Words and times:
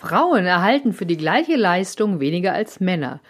Frauen 0.00 0.46
erhalten 0.46 0.94
für 0.94 1.04
die 1.04 1.18
gleiche 1.18 1.56
Leistung 1.56 2.20
weniger 2.20 2.54
als 2.54 2.80
Männer. 2.80 3.20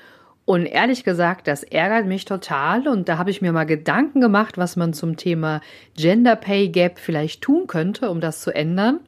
Und 0.45 0.67
ehrlich 0.67 1.03
gesagt, 1.03 1.49
das 1.49 1.65
ärgert 1.65 2.07
mich 2.07 2.27
total. 2.27 2.87
Und 2.87 3.09
da 3.09 3.19
habe 3.19 3.31
ich 3.31 3.43
mir 3.43 3.51
mal 3.51 3.65
Gedanken 3.65 4.21
gemacht, 4.21 4.57
was 4.57 4.77
man 4.77 4.93
zum 4.93 5.17
Thema 5.17 5.63
Gender 5.97 6.37
Pay 6.37 6.69
Gap 6.69 7.01
vielleicht 7.01 7.43
tun 7.43 7.67
könnte, 7.67 8.09
um 8.09 8.21
das 8.21 8.41
zu 8.41 8.55
ändern. 8.55 9.01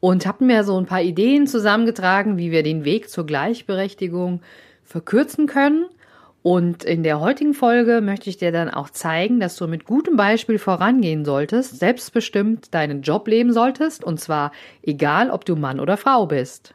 Und 0.00 0.26
habe 0.26 0.44
mir 0.44 0.64
so 0.64 0.78
ein 0.78 0.84
paar 0.84 1.00
Ideen 1.00 1.46
zusammengetragen, 1.46 2.36
wie 2.36 2.50
wir 2.50 2.62
den 2.62 2.84
Weg 2.84 3.08
zur 3.08 3.24
Gleichberechtigung 3.24 4.42
verkürzen 4.84 5.46
können. 5.46 5.86
Und 6.42 6.84
in 6.84 7.02
der 7.02 7.20
heutigen 7.20 7.54
Folge 7.54 8.02
möchte 8.02 8.28
ich 8.28 8.36
dir 8.36 8.52
dann 8.52 8.68
auch 8.68 8.90
zeigen, 8.90 9.40
dass 9.40 9.56
du 9.56 9.66
mit 9.66 9.86
gutem 9.86 10.16
Beispiel 10.16 10.58
vorangehen 10.58 11.24
solltest, 11.24 11.78
selbstbestimmt 11.78 12.74
deinen 12.74 13.00
Job 13.00 13.26
leben 13.28 13.54
solltest, 13.54 14.04
und 14.04 14.20
zwar 14.20 14.52
egal, 14.82 15.30
ob 15.30 15.46
du 15.46 15.56
Mann 15.56 15.80
oder 15.80 15.96
Frau 15.96 16.26
bist. 16.26 16.74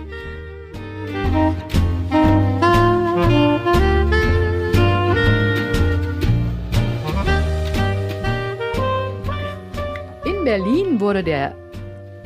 Berlin 10.51 10.99
wurde 10.99 11.23
der 11.23 11.55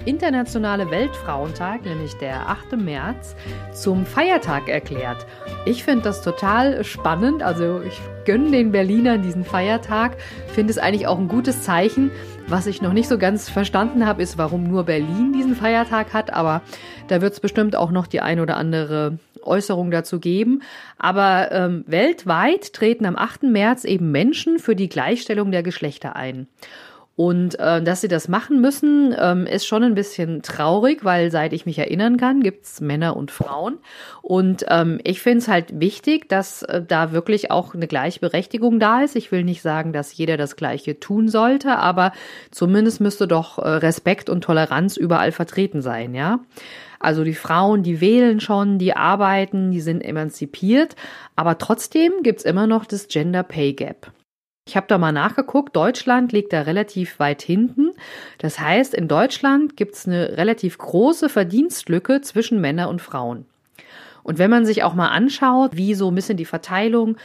Internationale 0.06 0.90
Weltfrauentag, 0.90 1.86
nämlich 1.86 2.16
der 2.16 2.50
8. 2.50 2.76
März, 2.76 3.36
zum 3.72 4.04
Feiertag 4.04 4.67
erklärt. 4.67 5.28
Ich 5.67 5.84
finde 5.84 6.06
das 6.06 6.23
total 6.23 6.84
spannend. 6.84 7.44
Also 7.44 7.84
ich 7.84 8.02
gönne 8.26 8.50
den 8.50 8.72
Berlinern 8.72 9.22
diesen 9.22 9.45
Feiertag. 9.45 10.17
Finde 10.48 10.72
es 10.72 10.80
eigentlich 10.80 11.06
auch 11.06 11.20
ein 11.20 11.28
gutes 11.28 11.62
Zeichen. 11.62 12.09
Was 12.48 12.66
ich 12.66 12.82
noch 12.82 12.94
nicht 12.94 13.08
so 13.08 13.20
ganz 13.20 13.48
verstanden 13.48 14.08
habe, 14.08 14.23
ist, 14.23 14.39
warum 14.39 14.64
nur 14.64 14.86
Berlin 14.86 15.32
diesen 15.32 15.56
Feiertag 15.56 16.12
hat. 16.12 16.34
Aber 16.34 16.64
da 17.08 17.22
wird 17.22 17.34
es 17.34 17.39
bestimmt 17.39 17.76
auch 17.76 17.92
noch 17.92 18.08
die 18.08 18.22
ein 18.22 18.39
oder 18.39 18.58
andere 18.58 19.20
Äußerung 19.44 19.92
dazu 19.92 20.20
geben. 20.20 20.64
Aber 20.98 21.52
ähm, 21.52 21.84
weltweit 21.86 22.73
treten 22.73 23.06
am 23.06 23.17
8. 23.17 23.44
März 23.44 23.84
eben 23.84 24.10
Menschen 24.10 24.58
für 24.58 24.76
die 24.76 24.89
Gleichstellung 24.89 25.52
der 25.52 25.62
Geschlechter 25.62 26.16
ein. 26.16 26.48
Und 27.17 27.58
äh, 27.59 27.81
dass 27.81 28.02
sie 28.02 28.09
das 28.09 28.27
machen 28.27 28.59
müssen, 28.59 29.16
ähm, 29.17 29.45
ist 29.45 29.66
schon 29.66 29.83
ein 29.83 29.95
bisschen 29.95 30.41
traurig, 30.41 31.05
weil 31.05 31.31
seit 31.31 31.53
ich 31.53 31.66
mich 31.66 31.80
erinnern 31.80 32.17
kann, 32.17 32.41
gibt's 32.41 32.81
Männer 32.81 33.16
und 33.16 33.31
Frauen. 33.31 33.77
Und 34.21 34.66
ähm, 34.67 34.99
ich 35.02 35.21
finde 35.21 35.38
es 35.38 35.47
halt 35.47 35.80
wichtig, 35.80 36.27
dass 36.27 36.63
äh, 36.63 36.83
da 36.86 37.13
wirklich 37.13 37.52
auch 37.52 37.73
eine 37.73 37.88
Gleichberechtigung 37.88 38.80
da 38.80 39.02
ist. 39.02 39.16
Ich 39.16 39.31
will 39.31 39.45
nicht 39.45 39.61
sagen, 39.61 39.93
dass 39.93 40.16
jeder 40.17 40.36
das 40.36 40.58
Gleiche 40.58 40.99
tun 40.99 41.30
sollte, 41.30 41.77
aber 41.77 42.11
zumindest 42.52 42.99
müsste 42.99 43.30
doch 43.30 43.59
äh, 43.59 43.67
Respekt 43.67 44.30
und 44.30 44.43
Toleranz 44.43 44.97
überall 44.97 45.31
vertreten 45.31 45.81
sein, 45.81 46.16
ja. 46.16 46.41
Also 46.99 47.23
die 47.23 47.33
Frauen, 47.33 47.83
die 47.83 48.02
wählen 48.02 48.41
schon, 48.41 48.77
die 48.77 48.95
arbeiten, 48.95 49.71
die 49.71 49.81
sind 49.81 50.02
emanzipiert, 50.02 50.95
aber 51.36 51.58
trotzdem 51.59 52.11
gibt's 52.23 52.43
immer 52.43 52.67
noch 52.67 52.86
das 52.86 53.08
Gender 53.08 53.43
Pay 53.43 53.73
Gap. 53.73 54.11
Ich 54.67 54.75
habe 54.75 54.88
da 54.88 54.97
mal 54.97 55.11
nachgeguckt, 55.11 55.75
Deutschland 55.75 56.31
liegt 56.31 56.52
da 56.52 56.61
relativ 56.61 57.19
weit 57.19 57.44
hinten. 57.44 57.91
Das 58.39 58.59
heißt, 58.59 58.95
in 58.95 59.08
Deutschland 59.08 59.77
gibt 59.77 59.93
es 59.93 60.08
eine 60.08 60.37
relativ 60.37 60.80
große 60.80 61.30
Verdienstlücke 61.30 62.21
zwischen 62.21 62.59
Männern 62.59 62.89
und 62.89 62.99
Frauen. 62.99 63.45
Und 64.23 64.39
wenn 64.39 64.49
man 64.49 64.65
sich 64.65 64.81
auch 64.81 64.95
mal 64.95 65.09
anschaut, 65.09 65.75
wie 65.75 65.93
so 65.93 66.09
ein 66.09 66.15
bisschen 66.15 66.36
die 66.36 66.45
Verteilung 66.45 67.15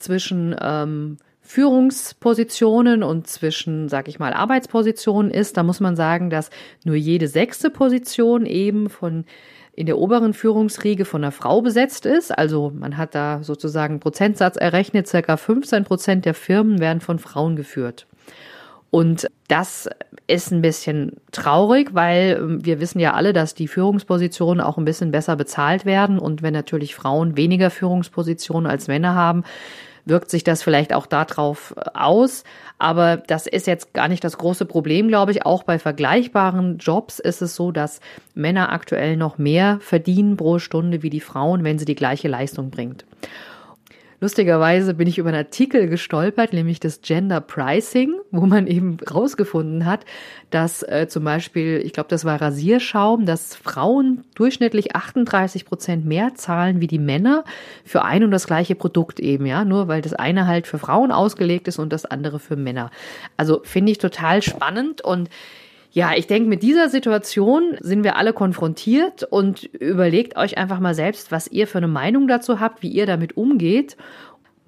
zwischen 0.00 0.56
ähm, 0.60 1.18
Führungspositionen 1.48 3.02
und 3.02 3.26
zwischen, 3.26 3.88
sag 3.88 4.06
ich 4.08 4.18
mal, 4.18 4.34
Arbeitspositionen 4.34 5.30
ist, 5.30 5.56
da 5.56 5.62
muss 5.62 5.80
man 5.80 5.96
sagen, 5.96 6.28
dass 6.28 6.50
nur 6.84 6.94
jede 6.94 7.26
sechste 7.26 7.70
Position 7.70 8.44
eben 8.44 8.90
von 8.90 9.24
in 9.74 9.86
der 9.86 9.96
oberen 9.96 10.34
Führungsriege 10.34 11.06
von 11.06 11.24
einer 11.24 11.32
Frau 11.32 11.62
besetzt 11.62 12.04
ist. 12.04 12.36
Also 12.36 12.70
man 12.78 12.98
hat 12.98 13.14
da 13.14 13.42
sozusagen 13.42 13.94
einen 13.94 14.00
Prozentsatz 14.00 14.56
errechnet, 14.56 15.08
circa 15.08 15.38
15 15.38 15.84
Prozent 15.84 16.26
der 16.26 16.34
Firmen 16.34 16.80
werden 16.80 17.00
von 17.00 17.18
Frauen 17.18 17.56
geführt. 17.56 18.06
Und 18.90 19.26
das 19.48 19.88
ist 20.26 20.52
ein 20.52 20.60
bisschen 20.60 21.12
traurig, 21.32 21.94
weil 21.94 22.38
ähm, 22.38 22.62
wir 22.62 22.78
wissen 22.78 23.00
ja 23.00 23.14
alle, 23.14 23.32
dass 23.32 23.54
die 23.54 23.68
Führungspositionen 23.68 24.60
auch 24.60 24.76
ein 24.76 24.84
bisschen 24.84 25.12
besser 25.12 25.34
bezahlt 25.34 25.86
werden. 25.86 26.18
Und 26.18 26.42
wenn 26.42 26.52
natürlich 26.52 26.94
Frauen 26.94 27.38
weniger 27.38 27.70
Führungspositionen 27.70 28.70
als 28.70 28.86
Männer 28.86 29.14
haben, 29.14 29.44
wirkt 30.08 30.30
sich 30.30 30.44
das 30.44 30.62
vielleicht 30.62 30.94
auch 30.94 31.06
darauf 31.06 31.74
äh, 31.76 31.90
aus. 31.94 32.44
Aber 32.78 33.16
das 33.16 33.46
ist 33.46 33.66
jetzt 33.66 33.92
gar 33.94 34.08
nicht 34.08 34.22
das 34.24 34.38
große 34.38 34.64
Problem, 34.64 35.08
glaube 35.08 35.32
ich. 35.32 35.44
Auch 35.44 35.64
bei 35.64 35.78
vergleichbaren 35.78 36.78
Jobs 36.78 37.18
ist 37.18 37.42
es 37.42 37.54
so, 37.54 37.72
dass 37.72 38.00
Männer 38.34 38.72
aktuell 38.72 39.16
noch 39.16 39.38
mehr 39.38 39.78
verdienen 39.80 40.36
pro 40.36 40.58
Stunde 40.58 41.02
wie 41.02 41.10
die 41.10 41.20
Frauen, 41.20 41.64
wenn 41.64 41.78
sie 41.78 41.84
die 41.84 41.94
gleiche 41.96 42.28
Leistung 42.28 42.70
bringt. 42.70 43.04
Lustigerweise 44.20 44.94
bin 44.94 45.06
ich 45.06 45.18
über 45.18 45.28
einen 45.28 45.38
Artikel 45.38 45.88
gestolpert, 45.88 46.52
nämlich 46.52 46.80
das 46.80 47.02
Gender 47.02 47.40
Pricing, 47.40 48.14
wo 48.32 48.46
man 48.46 48.66
eben 48.66 48.96
rausgefunden 49.08 49.86
hat, 49.86 50.04
dass 50.50 50.82
äh, 50.82 51.06
zum 51.08 51.22
Beispiel, 51.22 51.80
ich 51.84 51.92
glaube, 51.92 52.08
das 52.08 52.24
war 52.24 52.40
Rasierschaum, 52.40 53.26
dass 53.26 53.54
Frauen 53.54 54.24
durchschnittlich 54.34 54.96
38 54.96 55.64
Prozent 55.64 56.04
mehr 56.04 56.34
zahlen 56.34 56.80
wie 56.80 56.88
die 56.88 56.98
Männer 56.98 57.44
für 57.84 58.02
ein 58.02 58.24
und 58.24 58.32
das 58.32 58.48
gleiche 58.48 58.74
Produkt 58.74 59.20
eben, 59.20 59.46
ja, 59.46 59.64
nur 59.64 59.86
weil 59.86 60.02
das 60.02 60.14
eine 60.14 60.48
halt 60.48 60.66
für 60.66 60.78
Frauen 60.78 61.12
ausgelegt 61.12 61.68
ist 61.68 61.78
und 61.78 61.92
das 61.92 62.04
andere 62.04 62.40
für 62.40 62.56
Männer. 62.56 62.90
Also 63.36 63.60
finde 63.62 63.92
ich 63.92 63.98
total 63.98 64.42
spannend 64.42 65.00
und 65.00 65.30
ja, 65.90 66.12
ich 66.14 66.26
denke, 66.26 66.48
mit 66.48 66.62
dieser 66.62 66.88
Situation 66.88 67.76
sind 67.80 68.04
wir 68.04 68.16
alle 68.16 68.32
konfrontiert 68.32 69.24
und 69.24 69.64
überlegt 69.64 70.36
euch 70.36 70.58
einfach 70.58 70.80
mal 70.80 70.94
selbst, 70.94 71.32
was 71.32 71.48
ihr 71.48 71.66
für 71.66 71.78
eine 71.78 71.88
Meinung 71.88 72.28
dazu 72.28 72.60
habt, 72.60 72.82
wie 72.82 72.88
ihr 72.88 73.06
damit 73.06 73.36
umgeht. 73.36 73.96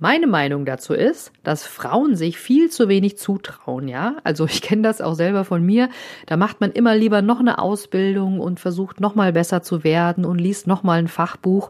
Meine 0.02 0.26
Meinung 0.26 0.64
dazu 0.64 0.94
ist, 0.94 1.30
dass 1.42 1.66
Frauen 1.66 2.16
sich 2.16 2.38
viel 2.38 2.70
zu 2.70 2.88
wenig 2.88 3.18
zutrauen, 3.18 3.86
ja. 3.86 4.16
Also 4.24 4.46
ich 4.46 4.62
kenne 4.62 4.80
das 4.80 5.02
auch 5.02 5.12
selber 5.12 5.44
von 5.44 5.62
mir. 5.62 5.90
Da 6.24 6.38
macht 6.38 6.62
man 6.62 6.72
immer 6.72 6.96
lieber 6.96 7.20
noch 7.20 7.38
eine 7.38 7.58
Ausbildung 7.58 8.40
und 8.40 8.60
versucht 8.60 8.98
noch 8.98 9.14
mal 9.14 9.34
besser 9.34 9.62
zu 9.62 9.84
werden 9.84 10.24
und 10.24 10.38
liest 10.38 10.66
noch 10.66 10.82
mal 10.82 10.98
ein 10.98 11.08
Fachbuch, 11.08 11.68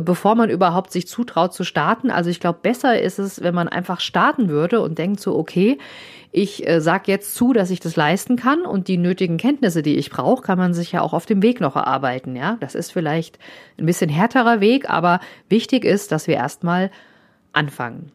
bevor 0.00 0.34
man 0.34 0.50
überhaupt 0.50 0.92
sich 0.92 1.08
zutraut 1.08 1.52
zu 1.52 1.64
starten. 1.64 2.10
Also 2.10 2.30
ich 2.30 2.40
glaube, 2.40 2.60
besser 2.62 3.00
ist 3.00 3.18
es, 3.18 3.42
wenn 3.42 3.54
man 3.54 3.68
einfach 3.68 4.00
starten 4.00 4.48
würde 4.48 4.80
und 4.80 4.98
denkt 4.98 5.20
so, 5.20 5.36
okay, 5.36 5.78
ich 6.30 6.66
äh, 6.66 6.80
sage 6.80 7.04
jetzt 7.12 7.34
zu, 7.34 7.52
dass 7.52 7.70
ich 7.70 7.80
das 7.80 7.96
leisten 7.96 8.36
kann 8.36 8.62
und 8.62 8.88
die 8.88 8.96
nötigen 8.96 9.36
Kenntnisse, 9.36 9.82
die 9.82 9.96
ich 9.96 10.10
brauche, 10.10 10.42
kann 10.42 10.58
man 10.58 10.72
sich 10.72 10.92
ja 10.92 11.02
auch 11.02 11.12
auf 11.12 11.26
dem 11.26 11.42
Weg 11.42 11.60
noch 11.60 11.76
erarbeiten. 11.76 12.36
Ja, 12.36 12.56
das 12.60 12.74
ist 12.74 12.90
vielleicht 12.90 13.38
ein 13.78 13.86
bisschen 13.86 14.08
härterer 14.08 14.60
Weg, 14.60 14.88
aber 14.88 15.20
wichtig 15.48 15.84
ist, 15.84 16.10
dass 16.10 16.26
wir 16.26 16.36
erstmal 16.36 16.90
anfangen. 17.52 18.12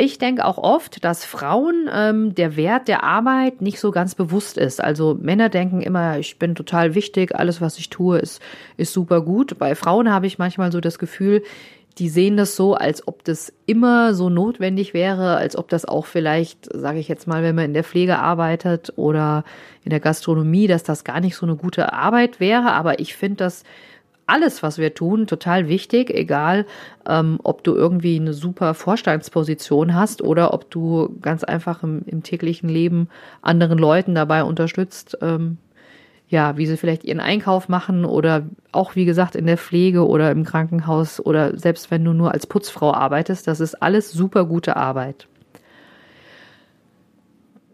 Ich 0.00 0.18
denke 0.18 0.44
auch 0.44 0.58
oft, 0.58 1.04
dass 1.04 1.24
Frauen 1.24 1.90
ähm, 1.92 2.32
der 2.32 2.54
Wert 2.54 2.86
der 2.86 3.02
Arbeit 3.02 3.60
nicht 3.60 3.80
so 3.80 3.90
ganz 3.90 4.14
bewusst 4.14 4.56
ist. 4.56 4.80
Also 4.82 5.18
Männer 5.20 5.48
denken 5.48 5.80
immer, 5.80 6.20
ich 6.20 6.38
bin 6.38 6.54
total 6.54 6.94
wichtig, 6.94 7.34
alles, 7.34 7.60
was 7.60 7.78
ich 7.78 7.90
tue, 7.90 8.18
ist, 8.18 8.40
ist 8.76 8.92
super 8.92 9.22
gut. 9.22 9.58
Bei 9.58 9.74
Frauen 9.74 10.12
habe 10.12 10.28
ich 10.28 10.38
manchmal 10.38 10.70
so 10.70 10.80
das 10.80 11.00
Gefühl, 11.00 11.42
die 11.98 12.08
sehen 12.08 12.36
das 12.36 12.54
so, 12.54 12.74
als 12.74 13.08
ob 13.08 13.24
das 13.24 13.52
immer 13.66 14.14
so 14.14 14.30
notwendig 14.30 14.94
wäre, 14.94 15.36
als 15.36 15.56
ob 15.56 15.68
das 15.68 15.84
auch 15.84 16.06
vielleicht, 16.06 16.68
sage 16.72 17.00
ich 17.00 17.08
jetzt 17.08 17.26
mal, 17.26 17.42
wenn 17.42 17.56
man 17.56 17.64
in 17.64 17.74
der 17.74 17.82
Pflege 17.82 18.20
arbeitet 18.20 18.92
oder 18.94 19.42
in 19.82 19.90
der 19.90 19.98
Gastronomie, 19.98 20.68
dass 20.68 20.84
das 20.84 21.02
gar 21.02 21.18
nicht 21.18 21.34
so 21.34 21.44
eine 21.44 21.56
gute 21.56 21.92
Arbeit 21.92 22.38
wäre. 22.38 22.70
Aber 22.70 23.00
ich 23.00 23.16
finde 23.16 23.38
das 23.38 23.64
alles, 24.28 24.62
was 24.62 24.78
wir 24.78 24.94
tun, 24.94 25.26
total 25.26 25.68
wichtig, 25.68 26.10
egal 26.10 26.66
ähm, 27.08 27.38
ob 27.42 27.64
du 27.64 27.74
irgendwie 27.74 28.16
eine 28.16 28.34
super 28.34 28.74
Vorstandsposition 28.74 29.94
hast 29.94 30.22
oder 30.22 30.52
ob 30.52 30.70
du 30.70 31.16
ganz 31.22 31.44
einfach 31.44 31.82
im, 31.82 32.02
im 32.06 32.22
täglichen 32.22 32.68
Leben 32.68 33.08
anderen 33.42 33.78
Leuten 33.78 34.14
dabei 34.14 34.44
unterstützt, 34.44 35.18
ähm, 35.22 35.58
ja, 36.28 36.58
wie 36.58 36.66
sie 36.66 36.76
vielleicht 36.76 37.04
ihren 37.04 37.20
Einkauf 37.20 37.68
machen 37.68 38.04
oder 38.04 38.46
auch, 38.70 38.94
wie 38.96 39.06
gesagt, 39.06 39.34
in 39.34 39.46
der 39.46 39.56
Pflege 39.56 40.06
oder 40.06 40.30
im 40.30 40.44
Krankenhaus 40.44 41.24
oder 41.24 41.56
selbst 41.56 41.90
wenn 41.90 42.04
du 42.04 42.12
nur 42.12 42.32
als 42.32 42.46
Putzfrau 42.46 42.92
arbeitest, 42.92 43.46
das 43.46 43.60
ist 43.60 43.82
alles 43.82 44.12
super 44.12 44.44
gute 44.44 44.76
Arbeit. 44.76 45.26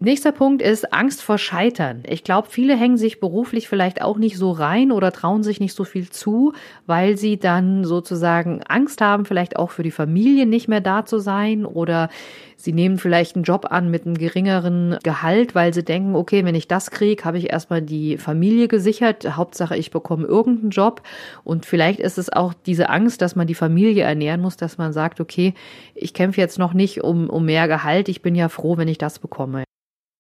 Nächster 0.05 0.33
Punkt 0.33 0.61
ist 0.61 0.93
Angst 0.93 1.23
vor 1.23 1.39
Scheitern. 1.39 2.03
Ich 2.07 2.25
glaube, 2.25 2.49
viele 2.51 2.77
hängen 2.77 2.99
sich 2.99 3.21
beruflich 3.21 3.69
vielleicht 3.69 4.03
auch 4.03 4.19
nicht 4.19 4.37
so 4.37 4.51
rein 4.51 4.93
oder 4.93 5.13
trauen 5.13 5.43
sich 5.43 5.61
nicht 5.61 5.73
so 5.73 5.85
viel 5.85 6.11
zu, 6.11 6.53
weil 6.85 7.17
sie 7.17 7.39
dann 7.39 7.85
sozusagen 7.85 8.63
Angst 8.65 9.01
haben, 9.01 9.25
vielleicht 9.25 9.57
auch 9.57 9.71
für 9.71 9.83
die 9.83 9.91
Familie 9.91 10.45
nicht 10.45 10.69
mehr 10.69 10.83
da 10.83 11.07
zu 11.07 11.21
sein 11.21 11.65
oder 11.65 12.11
sie 12.59 12.75
nehmen 12.75 12.99
vielleicht 12.99 13.35
einen 13.35 13.45
Job 13.45 13.69
an 13.71 13.91
mit 13.91 14.05
einem 14.05 14.19
geringeren 14.19 14.99
Gehalt, 15.03 15.55
weil 15.55 15.73
sie 15.73 15.87
denken, 15.87 16.17
okay, 16.17 16.45
wenn 16.45 16.55
ich 16.55 16.69
das 16.69 16.91
kriege, 16.91 17.25
habe 17.25 17.39
ich 17.39 17.51
erstmal 17.51 17.81
die 17.81 18.19
Familie 18.19 18.69
gesichert. 18.69 19.25
Hauptsache, 19.39 19.75
ich 19.75 19.91
bekomme 19.91 20.27
irgendeinen 20.27 20.69
Job. 20.69 21.01
Und 21.45 21.65
vielleicht 21.65 22.01
ist 22.01 22.19
es 22.19 22.31
auch 22.31 22.53
diese 22.53 22.91
Angst, 22.91 23.23
dass 23.23 23.37
man 23.37 23.47
die 23.47 23.55
Familie 23.55 24.03
ernähren 24.03 24.43
muss, 24.43 24.59
dass 24.59 24.77
man 24.77 24.93
sagt, 24.93 25.19
okay, 25.19 25.55
ich 25.95 26.13
kämpfe 26.13 26.43
jetzt 26.43 26.59
noch 26.59 26.75
nicht 26.75 27.03
um, 27.03 27.31
um 27.31 27.47
mehr 27.47 27.69
Gehalt. 27.69 28.11
Ich 28.11 28.21
bin 28.21 28.35
ja 28.35 28.51
froh, 28.51 28.77
wenn 28.77 28.89
ich 28.89 28.99
das 28.99 29.19
bekomme. 29.19 29.65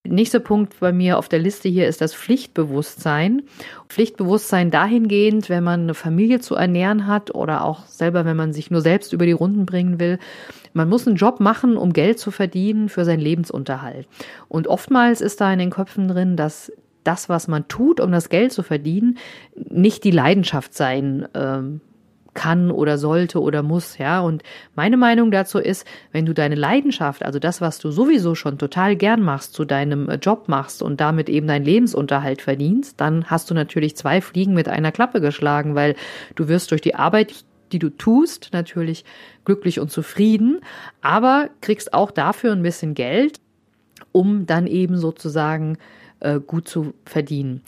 Nächster 0.06 0.40
Punkt 0.40 0.80
bei 0.80 0.92
mir 0.92 1.16
auf 1.16 1.30
der 1.30 1.38
Liste 1.38 1.70
hier 1.70 1.88
ist 1.88 2.02
das 2.02 2.14
Pflichtbewusstsein. 2.14 3.42
Pflichtbewusstsein 3.88 4.70
dahingehend, 4.70 5.48
wenn 5.48 5.64
man 5.64 5.84
eine 5.84 5.94
Familie 5.94 6.40
zu 6.40 6.56
ernähren 6.56 7.06
hat 7.06 7.34
oder 7.34 7.64
auch 7.64 7.86
selber, 7.86 8.26
wenn 8.26 8.36
man 8.36 8.52
sich 8.52 8.70
nur 8.70 8.82
selbst 8.82 9.14
über 9.14 9.24
die 9.24 9.32
Runden 9.32 9.64
bringen 9.64 9.98
will. 9.98 10.18
Man 10.74 10.90
muss 10.90 11.06
einen 11.06 11.16
Job 11.16 11.40
machen, 11.40 11.78
um 11.78 11.94
Geld 11.94 12.18
zu 12.18 12.30
verdienen 12.30 12.90
für 12.90 13.06
seinen 13.06 13.20
Lebensunterhalt. 13.20 14.06
Und 14.48 14.68
oftmals 14.68 15.22
ist 15.22 15.40
da 15.40 15.50
in 15.50 15.58
den 15.58 15.70
Köpfen 15.70 16.06
drin, 16.08 16.36
dass 16.36 16.70
das, 17.02 17.30
was 17.30 17.48
man 17.48 17.66
tut, 17.68 17.98
um 17.98 18.12
das 18.12 18.28
Geld 18.28 18.52
zu 18.52 18.62
verdienen, 18.62 19.16
nicht 19.54 20.04
die 20.04 20.10
Leidenschaft 20.10 20.74
sein 20.74 21.26
ähm, 21.34 21.80
kann 22.34 22.70
oder 22.70 22.98
sollte 22.98 23.40
oder 23.40 23.62
muss, 23.62 23.98
ja. 23.98 24.20
Und 24.20 24.42
meine 24.74 24.96
Meinung 24.96 25.30
dazu 25.30 25.58
ist, 25.58 25.86
wenn 26.12 26.26
du 26.26 26.34
deine 26.34 26.56
Leidenschaft, 26.56 27.24
also 27.24 27.38
das, 27.38 27.60
was 27.60 27.78
du 27.78 27.90
sowieso 27.90 28.34
schon 28.34 28.58
total 28.58 28.96
gern 28.96 29.22
machst, 29.22 29.54
zu 29.54 29.64
deinem 29.64 30.08
äh, 30.08 30.16
Job 30.16 30.48
machst 30.48 30.82
und 30.82 31.00
damit 31.00 31.28
eben 31.28 31.46
deinen 31.46 31.64
Lebensunterhalt 31.64 32.42
verdienst, 32.42 33.00
dann 33.00 33.24
hast 33.26 33.50
du 33.50 33.54
natürlich 33.54 33.96
zwei 33.96 34.20
Fliegen 34.20 34.54
mit 34.54 34.68
einer 34.68 34.92
Klappe 34.92 35.20
geschlagen, 35.20 35.74
weil 35.74 35.94
du 36.34 36.48
wirst 36.48 36.70
durch 36.70 36.80
die 36.80 36.94
Arbeit 36.94 37.44
die 37.72 37.78
du 37.80 37.90
tust, 37.90 38.50
natürlich 38.52 39.04
glücklich 39.44 39.80
und 39.80 39.90
zufrieden, 39.90 40.60
aber 41.00 41.48
kriegst 41.60 41.92
auch 41.92 42.12
dafür 42.12 42.52
ein 42.52 42.62
bisschen 42.62 42.94
Geld, 42.94 43.40
um 44.12 44.46
dann 44.46 44.68
eben 44.68 44.96
sozusagen 44.96 45.78
äh, 46.20 46.40
gut 46.40 46.68
zu 46.68 46.94
verdienen. 47.04 47.62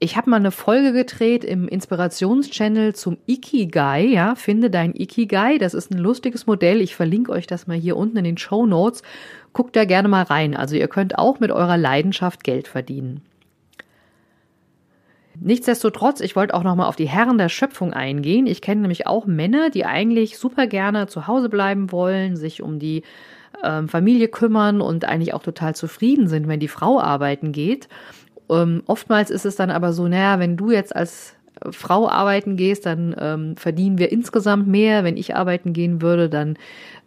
Ich 0.00 0.16
habe 0.16 0.30
mal 0.30 0.36
eine 0.36 0.52
Folge 0.52 0.92
gedreht 0.92 1.42
im 1.42 1.66
Inspirationschannel 1.66 2.94
zum 2.94 3.18
Ikigai, 3.26 4.04
ja, 4.04 4.36
finde 4.36 4.70
dein 4.70 4.94
Ikigai, 4.94 5.58
das 5.58 5.74
ist 5.74 5.90
ein 5.90 5.98
lustiges 5.98 6.46
Modell, 6.46 6.80
ich 6.80 6.94
verlinke 6.94 7.32
euch 7.32 7.48
das 7.48 7.66
mal 7.66 7.76
hier 7.76 7.96
unten 7.96 8.18
in 8.18 8.24
den 8.24 8.38
Show 8.38 8.64
Notes. 8.64 9.02
Guckt 9.52 9.74
da 9.74 9.84
gerne 9.84 10.06
mal 10.06 10.22
rein, 10.22 10.54
also 10.54 10.76
ihr 10.76 10.86
könnt 10.86 11.18
auch 11.18 11.40
mit 11.40 11.50
eurer 11.50 11.76
Leidenschaft 11.76 12.44
Geld 12.44 12.68
verdienen. 12.68 13.22
Nichtsdestotrotz, 15.40 16.20
ich 16.20 16.36
wollte 16.36 16.54
auch 16.54 16.62
noch 16.62 16.76
mal 16.76 16.86
auf 16.86 16.96
die 16.96 17.08
Herren 17.08 17.38
der 17.38 17.48
Schöpfung 17.48 17.92
eingehen. 17.92 18.46
Ich 18.46 18.60
kenne 18.60 18.82
nämlich 18.82 19.06
auch 19.06 19.26
Männer, 19.26 19.70
die 19.70 19.84
eigentlich 19.84 20.38
super 20.38 20.66
gerne 20.68 21.08
zu 21.08 21.26
Hause 21.26 21.48
bleiben 21.48 21.90
wollen, 21.90 22.36
sich 22.36 22.62
um 22.62 22.78
die 22.78 23.02
ähm, 23.62 23.88
Familie 23.88 24.28
kümmern 24.28 24.80
und 24.80 25.04
eigentlich 25.04 25.34
auch 25.34 25.42
total 25.42 25.74
zufrieden 25.74 26.28
sind, 26.28 26.48
wenn 26.48 26.60
die 26.60 26.68
Frau 26.68 27.00
arbeiten 27.00 27.52
geht. 27.52 27.88
Ähm, 28.50 28.82
oftmals 28.86 29.30
ist 29.30 29.46
es 29.46 29.56
dann 29.56 29.70
aber 29.70 29.92
so, 29.92 30.08
naja, 30.08 30.38
wenn 30.38 30.56
du 30.56 30.70
jetzt 30.70 30.94
als 30.94 31.34
Frau 31.70 32.08
arbeiten 32.08 32.56
gehst, 32.56 32.86
dann 32.86 33.14
ähm, 33.18 33.56
verdienen 33.56 33.98
wir 33.98 34.12
insgesamt 34.12 34.68
mehr. 34.68 35.04
Wenn 35.04 35.16
ich 35.16 35.34
arbeiten 35.34 35.72
gehen 35.72 36.02
würde, 36.02 36.28
dann 36.28 36.56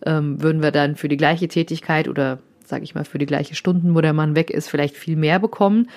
ähm, 0.06 0.42
würden 0.42 0.62
wir 0.62 0.72
dann 0.72 0.96
für 0.96 1.08
die 1.08 1.18
gleiche 1.18 1.48
Tätigkeit 1.48 2.08
oder 2.08 2.40
sage 2.66 2.84
ich 2.84 2.96
mal 2.96 3.06
für 3.06 3.18
die 3.18 3.26
gleiche 3.26 3.56
Stunden, 3.56 3.96
wo 3.96 4.02
der 4.02 4.14
Mann 4.14 4.36
weg 4.36 4.50
ist, 4.50 4.70
vielleicht 4.70 4.96
viel 4.96 5.16
mehr 5.16 5.40
bekommen. 5.40 5.90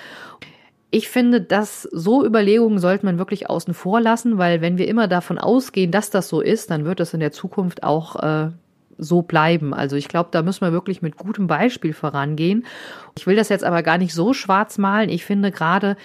Ich 0.91 1.09
finde, 1.09 1.41
dass 1.41 1.83
so 1.83 2.25
Überlegungen 2.25 2.79
sollte 2.79 3.05
man 3.05 3.17
wirklich 3.17 3.49
außen 3.49 3.73
vor 3.73 3.99
lassen, 3.99 4.37
weil 4.37 4.61
wenn 4.61 4.77
wir 4.77 4.87
immer 4.87 5.07
davon 5.07 5.37
ausgehen, 5.37 5.91
dass 5.91 6.09
das 6.09 6.29
so 6.29 6.41
ist, 6.41 6.71
dann 6.71 6.85
wird 6.85 6.99
es 6.99 7.13
in 7.13 7.19
der 7.19 7.31
Zukunft 7.31 7.83
auch 7.83 8.15
äh, 8.17 8.51
so 8.97 9.21
bleiben. 9.21 9.73
Also 9.73 9.95
ich 9.95 10.07
glaube, 10.07 10.29
da 10.31 10.41
müssen 10.41 10.61
wir 10.61 10.71
wirklich 10.71 11.01
mit 11.01 11.17
gutem 11.17 11.47
Beispiel 11.47 11.93
vorangehen. 11.93 12.65
Ich 13.17 13.27
will 13.27 13.35
das 13.35 13.49
jetzt 13.49 13.63
aber 13.63 13.83
gar 13.83 13.97
nicht 13.97 14.13
so 14.13 14.33
schwarz 14.33 14.77
malen. 14.77 15.09
Ich 15.09 15.25
finde 15.25 15.51
gerade, 15.51 15.97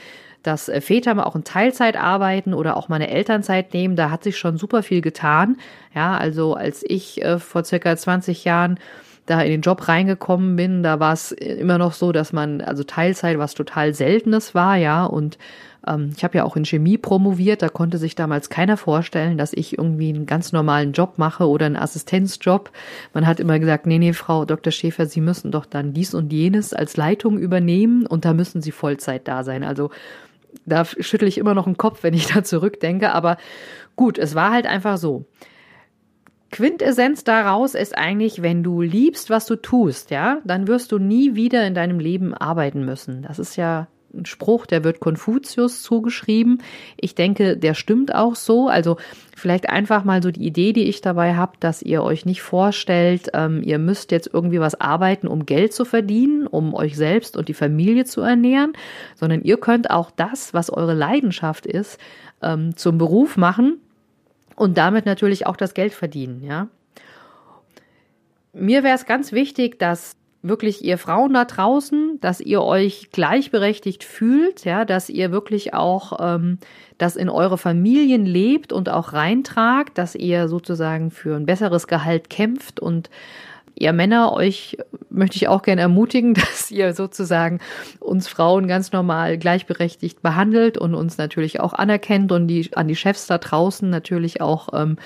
dass 0.42 0.68
äh, 0.68 0.80
Väter 0.80 1.14
mal 1.14 1.24
auch 1.24 1.36
in 1.36 1.44
Teilzeit 1.44 1.96
arbeiten 1.96 2.54
oder 2.54 2.76
auch 2.76 2.88
mal 2.88 2.96
eine 2.96 3.10
Elternzeit 3.10 3.74
nehmen, 3.74 3.96
da 3.96 4.10
hat 4.10 4.24
sich 4.24 4.38
schon 4.38 4.56
super 4.56 4.82
viel 4.82 5.00
getan. 5.00 5.56
Ja, 5.94 6.16
also 6.16 6.54
als 6.54 6.84
ich 6.86 7.22
äh, 7.22 7.38
vor 7.38 7.64
circa 7.64 7.96
20 7.96 8.44
Jahren 8.44 8.78
da 9.30 9.40
in 9.42 9.50
den 9.50 9.60
Job 9.60 9.86
reingekommen 9.86 10.56
bin, 10.56 10.82
da 10.82 10.98
war 10.98 11.12
es 11.12 11.30
immer 11.30 11.78
noch 11.78 11.92
so, 11.92 12.10
dass 12.10 12.32
man, 12.32 12.60
also 12.60 12.82
Teilzeit 12.82 13.38
was 13.38 13.54
total 13.54 13.94
Seltenes 13.94 14.54
war, 14.54 14.76
ja, 14.76 15.04
und 15.04 15.38
ähm, 15.86 16.10
ich 16.16 16.24
habe 16.24 16.38
ja 16.38 16.44
auch 16.44 16.56
in 16.56 16.64
Chemie 16.64 16.98
promoviert, 16.98 17.62
da 17.62 17.68
konnte 17.68 17.98
sich 17.98 18.16
damals 18.16 18.50
keiner 18.50 18.76
vorstellen, 18.76 19.38
dass 19.38 19.52
ich 19.52 19.78
irgendwie 19.78 20.08
einen 20.08 20.26
ganz 20.26 20.50
normalen 20.50 20.92
Job 20.92 21.14
mache 21.16 21.48
oder 21.48 21.66
einen 21.66 21.76
Assistenzjob. 21.76 22.70
Man 23.14 23.26
hat 23.26 23.38
immer 23.38 23.58
gesagt, 23.60 23.86
nee, 23.86 23.98
nee, 23.98 24.12
Frau 24.12 24.44
Dr. 24.44 24.72
Schäfer, 24.72 25.06
Sie 25.06 25.20
müssen 25.20 25.52
doch 25.52 25.64
dann 25.64 25.92
dies 25.92 26.12
und 26.12 26.32
jenes 26.32 26.74
als 26.74 26.96
Leitung 26.96 27.38
übernehmen 27.38 28.06
und 28.06 28.24
da 28.24 28.34
müssen 28.34 28.60
Sie 28.60 28.72
Vollzeit 28.72 29.28
da 29.28 29.44
sein. 29.44 29.62
Also 29.62 29.90
da 30.66 30.84
schüttle 30.84 31.28
ich 31.28 31.38
immer 31.38 31.54
noch 31.54 31.64
den 31.64 31.76
Kopf, 31.76 32.02
wenn 32.02 32.14
ich 32.14 32.26
da 32.34 32.42
zurückdenke, 32.42 33.12
aber 33.12 33.36
gut, 33.94 34.18
es 34.18 34.34
war 34.34 34.50
halt 34.50 34.66
einfach 34.66 34.98
so. 34.98 35.24
Quintessenz 36.50 37.22
daraus 37.24 37.74
ist 37.74 37.96
eigentlich, 37.96 38.42
wenn 38.42 38.62
du 38.62 38.82
liebst, 38.82 39.30
was 39.30 39.46
du 39.46 39.56
tust, 39.56 40.10
ja, 40.10 40.38
dann 40.44 40.66
wirst 40.66 40.90
du 40.92 40.98
nie 40.98 41.34
wieder 41.36 41.66
in 41.66 41.74
deinem 41.74 42.00
Leben 42.00 42.34
arbeiten 42.34 42.84
müssen. 42.84 43.22
Das 43.22 43.38
ist 43.38 43.56
ja 43.56 43.86
ein 44.12 44.26
Spruch, 44.26 44.66
der 44.66 44.82
wird 44.82 44.98
Konfuzius 44.98 45.82
zugeschrieben. 45.82 46.62
Ich 46.96 47.14
denke, 47.14 47.56
der 47.56 47.74
stimmt 47.74 48.12
auch 48.12 48.34
so. 48.34 48.68
Also 48.68 48.96
vielleicht 49.36 49.70
einfach 49.70 50.02
mal 50.02 50.20
so 50.22 50.32
die 50.32 50.44
Idee, 50.44 50.72
die 50.72 50.88
ich 50.88 51.00
dabei 51.00 51.36
habe, 51.36 51.52
dass 51.60 51.82
ihr 51.82 52.02
euch 52.02 52.26
nicht 52.26 52.42
vorstellt, 52.42 53.30
ähm, 53.34 53.62
ihr 53.62 53.78
müsst 53.78 54.10
jetzt 54.10 54.28
irgendwie 54.32 54.58
was 54.58 54.80
arbeiten, 54.80 55.28
um 55.28 55.46
Geld 55.46 55.72
zu 55.72 55.84
verdienen, 55.84 56.48
um 56.48 56.74
euch 56.74 56.96
selbst 56.96 57.36
und 57.36 57.48
die 57.48 57.54
Familie 57.54 58.04
zu 58.04 58.20
ernähren, 58.22 58.72
sondern 59.14 59.42
ihr 59.42 59.58
könnt 59.58 59.90
auch 59.90 60.10
das, 60.10 60.52
was 60.54 60.70
eure 60.70 60.94
Leidenschaft 60.94 61.66
ist, 61.66 62.00
ähm, 62.42 62.76
zum 62.76 62.98
Beruf 62.98 63.36
machen 63.36 63.78
und 64.60 64.76
damit 64.76 65.06
natürlich 65.06 65.46
auch 65.46 65.56
das 65.56 65.72
Geld 65.72 65.94
verdienen, 65.94 66.42
ja. 66.42 66.68
Mir 68.52 68.82
wäre 68.82 68.94
es 68.94 69.06
ganz 69.06 69.32
wichtig, 69.32 69.78
dass 69.78 70.16
wirklich 70.42 70.84
ihr 70.84 70.98
Frauen 70.98 71.32
da 71.32 71.46
draußen, 71.46 72.18
dass 72.20 72.40
ihr 72.42 72.60
euch 72.60 73.10
gleichberechtigt 73.10 74.04
fühlt, 74.04 74.66
ja, 74.66 74.84
dass 74.84 75.08
ihr 75.08 75.32
wirklich 75.32 75.72
auch 75.72 76.18
ähm, 76.20 76.58
das 76.98 77.16
in 77.16 77.30
eure 77.30 77.56
Familien 77.56 78.26
lebt 78.26 78.74
und 78.74 78.90
auch 78.90 79.14
reintragt, 79.14 79.96
dass 79.96 80.14
ihr 80.14 80.46
sozusagen 80.46 81.10
für 81.10 81.36
ein 81.36 81.46
besseres 81.46 81.86
Gehalt 81.86 82.28
kämpft 82.28 82.80
und 82.80 83.08
ihr 83.74 83.92
Männer, 83.92 84.32
euch 84.32 84.76
möchte 85.10 85.36
ich 85.36 85.48
auch 85.48 85.62
gerne 85.62 85.80
ermutigen, 85.80 86.34
dass 86.34 86.70
ihr 86.70 86.94
sozusagen 86.94 87.60
uns 87.98 88.28
Frauen 88.28 88.68
ganz 88.68 88.92
normal 88.92 89.38
gleichberechtigt 89.38 90.22
behandelt 90.22 90.78
und 90.78 90.94
uns 90.94 91.18
natürlich 91.18 91.60
auch 91.60 91.72
anerkennt 91.72 92.32
und 92.32 92.48
die 92.48 92.70
an 92.74 92.88
die 92.88 92.96
Chefs 92.96 93.26
da 93.26 93.38
draußen 93.38 93.88
natürlich 93.88 94.40
auch 94.40 94.68
ähm, 94.72 94.96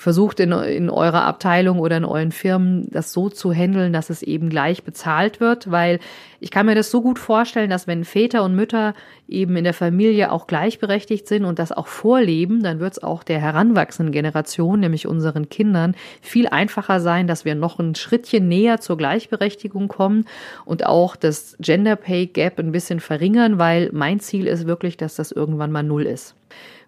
versucht 0.00 0.40
in, 0.40 0.50
in 0.50 0.88
eurer 0.88 1.24
Abteilung 1.24 1.78
oder 1.78 1.98
in 1.98 2.06
euren 2.06 2.32
Firmen 2.32 2.88
das 2.90 3.12
so 3.12 3.28
zu 3.28 3.52
handeln, 3.52 3.92
dass 3.92 4.08
es 4.08 4.22
eben 4.22 4.48
gleich 4.48 4.82
bezahlt 4.82 5.40
wird, 5.40 5.70
weil 5.70 5.98
ich 6.40 6.50
kann 6.50 6.64
mir 6.64 6.74
das 6.74 6.90
so 6.90 7.02
gut 7.02 7.18
vorstellen, 7.18 7.68
dass 7.68 7.86
wenn 7.86 8.06
Väter 8.06 8.42
und 8.42 8.56
Mütter 8.56 8.94
eben 9.28 9.56
in 9.56 9.64
der 9.64 9.74
Familie 9.74 10.32
auch 10.32 10.46
gleichberechtigt 10.46 11.28
sind 11.28 11.44
und 11.44 11.58
das 11.58 11.70
auch 11.70 11.86
vorleben, 11.86 12.62
dann 12.62 12.80
wird 12.80 12.94
es 12.94 13.02
auch 13.02 13.22
der 13.22 13.40
heranwachsenden 13.40 14.10
Generation, 14.10 14.80
nämlich 14.80 15.06
unseren 15.06 15.50
Kindern, 15.50 15.94
viel 16.22 16.48
einfacher 16.48 17.00
sein, 17.00 17.26
dass 17.26 17.44
wir 17.44 17.54
noch 17.54 17.78
ein 17.78 17.94
Schrittchen 17.94 18.48
näher 18.48 18.80
zur 18.80 18.96
Gleichberechtigung 18.96 19.88
kommen 19.88 20.24
und 20.64 20.86
auch 20.86 21.14
das 21.14 21.58
Gender 21.60 21.96
Pay 21.96 22.28
Gap 22.28 22.58
ein 22.58 22.72
bisschen 22.72 23.00
verringern, 23.00 23.58
weil 23.58 23.90
mein 23.92 24.18
Ziel 24.18 24.46
ist 24.46 24.66
wirklich, 24.66 24.96
dass 24.96 25.16
das 25.16 25.30
irgendwann 25.30 25.72
mal 25.72 25.82
null 25.82 26.06
ist. 26.06 26.34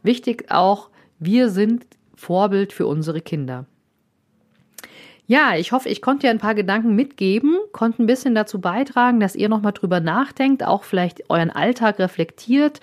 Wichtig 0.02 0.46
auch, 0.48 0.88
wir 1.18 1.50
sind 1.50 1.84
Vorbild 2.22 2.72
für 2.72 2.86
unsere 2.86 3.20
Kinder. 3.20 3.66
Ja, 5.26 5.56
ich 5.56 5.72
hoffe, 5.72 5.88
ich 5.88 6.00
konnte 6.00 6.26
dir 6.26 6.30
ein 6.30 6.38
paar 6.38 6.54
Gedanken 6.54 6.94
mitgeben, 6.94 7.56
konnte 7.72 8.00
ein 8.00 8.06
bisschen 8.06 8.36
dazu 8.36 8.60
beitragen, 8.60 9.18
dass 9.18 9.34
ihr 9.34 9.48
nochmal 9.48 9.72
drüber 9.72 9.98
nachdenkt, 9.98 10.62
auch 10.62 10.84
vielleicht 10.84 11.30
euren 11.30 11.50
Alltag 11.50 11.98
reflektiert. 11.98 12.80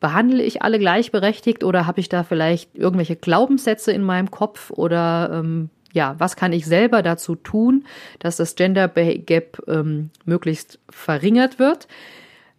Behandle 0.00 0.42
ich 0.42 0.62
alle 0.62 0.80
gleichberechtigt 0.80 1.62
oder 1.62 1.86
habe 1.86 2.00
ich 2.00 2.08
da 2.08 2.24
vielleicht 2.24 2.76
irgendwelche 2.76 3.14
Glaubenssätze 3.14 3.92
in 3.92 4.02
meinem 4.02 4.32
Kopf 4.32 4.72
oder 4.72 5.30
ähm, 5.32 5.70
ja, 5.92 6.16
was 6.18 6.34
kann 6.34 6.52
ich 6.52 6.66
selber 6.66 7.02
dazu 7.02 7.36
tun, 7.36 7.84
dass 8.18 8.36
das 8.36 8.56
Gender 8.56 8.88
Gap 8.88 9.62
ähm, 9.68 10.10
möglichst 10.24 10.80
verringert 10.90 11.60
wird? 11.60 11.86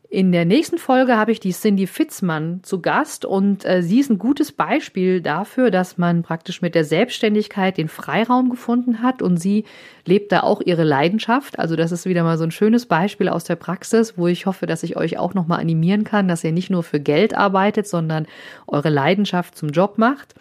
In 0.10 0.32
der 0.32 0.46
nächsten 0.46 0.78
Folge 0.78 1.18
habe 1.18 1.32
ich 1.32 1.40
die 1.40 1.52
Cindy 1.52 1.88
Fitzmann 1.88 2.60
zu 2.64 2.80
Gast 2.80 3.26
und 3.26 3.66
äh, 3.66 3.82
sie 3.82 4.00
ist 4.00 4.12
ein 4.12 4.20
gutes 4.20 4.52
Beispiel 4.52 5.20
dafür, 5.20 5.72
dass 5.72 5.98
man 5.98 6.22
praktisch 6.22 6.62
mit 6.62 6.76
der 6.76 6.86
Selbstständigkeit 6.86 7.78
den 7.78 7.88
Freiraum 7.88 8.50
gefunden 8.50 9.02
hat 9.02 9.24
und 9.24 9.38
sie 9.38 9.66
lebt 10.06 10.32
da 10.32 10.42
auch 10.42 10.62
ihre 10.62 10.84
Leidenschaft. 10.84 11.58
Also 11.58 11.76
das 11.76 11.92
ist 11.92 12.06
wieder 12.06 12.24
mal 12.24 12.38
so 12.38 12.44
ein 12.44 12.52
schönes 12.52 12.86
Beispiel 12.86 13.30
aus 13.30 13.46
der 13.46 13.56
Praxis, 13.56 14.16
wo 14.16 14.28
ich 14.28 14.46
hoffe, 14.46 14.68
dass 14.68 14.84
ich 14.84 14.96
euch 14.96 15.18
auch 15.18 15.34
nochmal 15.34 15.60
animieren 15.60 16.04
kann, 16.04 16.28
dass 16.28 16.44
ihr 16.44 16.52
nicht 16.52 16.70
nur 16.70 16.84
für 16.84 17.00
Geld 17.00 17.36
arbeitet, 17.36 17.88
sondern 17.88 18.28
eure 18.68 18.90
Leidenschaft 18.90 19.58
zum 19.58 19.70
Job 19.70 19.98
macht. 19.98 20.36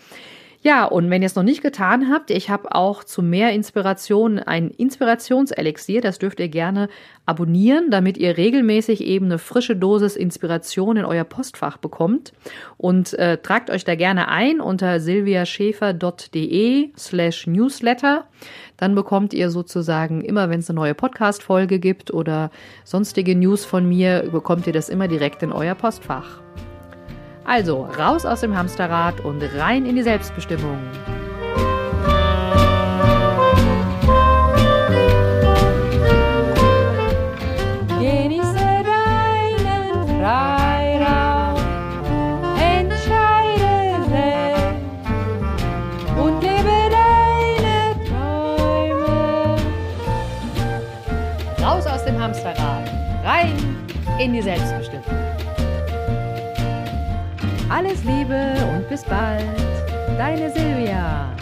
Ja, 0.66 0.86
und 0.86 1.10
wenn 1.10 1.20
ihr 1.20 1.26
es 1.26 1.34
noch 1.34 1.42
nicht 1.42 1.60
getan 1.60 2.10
habt, 2.10 2.30
ich 2.30 2.48
habe 2.48 2.74
auch 2.74 3.04
zu 3.04 3.20
mehr 3.20 3.52
Inspiration 3.52 4.38
ein 4.38 4.70
Inspirationselixier. 4.70 6.00
Das 6.00 6.18
dürft 6.18 6.40
ihr 6.40 6.48
gerne 6.48 6.88
abonnieren, 7.26 7.90
damit 7.90 8.16
ihr 8.16 8.38
regelmäßig 8.38 9.04
eben 9.04 9.26
eine 9.26 9.36
frische 9.36 9.76
Dosis 9.76 10.16
Inspiration 10.16 10.96
in 10.96 11.04
euer 11.04 11.24
Postfach 11.24 11.76
bekommt. 11.76 12.32
Und 12.78 13.12
äh, 13.12 13.36
tragt 13.36 13.68
euch 13.68 13.84
da 13.84 13.94
gerne 13.94 14.28
ein 14.28 14.62
unter 14.62 15.00
silviaschäfer.de 15.00 16.92
slash 16.96 17.46
newsletter. 17.46 18.24
Dann 18.78 18.94
bekommt 18.94 19.34
ihr 19.34 19.50
sozusagen 19.50 20.22
immer, 20.22 20.48
wenn 20.48 20.60
es 20.60 20.70
eine 20.70 20.76
neue 20.76 20.94
Podcast-Folge 20.94 21.78
gibt 21.78 22.10
oder 22.10 22.50
sonstige 22.84 23.36
News 23.36 23.66
von 23.66 23.86
mir, 23.86 24.30
bekommt 24.32 24.66
ihr 24.66 24.72
das 24.72 24.88
immer 24.88 25.08
direkt 25.08 25.42
in 25.42 25.52
euer 25.52 25.74
Postfach. 25.74 26.40
Also 27.46 27.82
raus 27.98 28.24
aus 28.24 28.40
dem 28.40 28.56
Hamsterrad 28.56 29.20
und 29.20 29.42
rein 29.58 29.84
in 29.84 29.96
die 29.96 30.02
Selbstbestimmung. 30.02 30.78
Genieße 38.00 38.54
deinen 38.54 40.06
Freiraum, 40.18 41.60
entscheide 42.58 44.04
selbst 44.08 44.86
und 46.16 46.42
lebe 46.42 46.76
deine 46.90 47.94
Träume. 48.08 49.56
Raus 51.62 51.86
aus 51.86 52.04
dem 52.06 52.18
Hamsterrad, 52.18 52.88
rein 53.22 53.52
in 54.18 54.32
die 54.32 54.42
Selbstbestimmung. 54.42 55.23
Alles 57.76 58.04
Liebe 58.04 58.54
und 58.72 58.88
bis 58.88 59.02
bald. 59.02 59.42
Deine 60.16 60.48
Silvia. 60.48 61.34